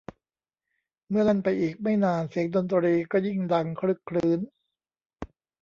[1.09, 4.39] เมื่อแล่นไปอีกไม่นานเสียงดนตรีก็ยิ่งดังครึกครื้น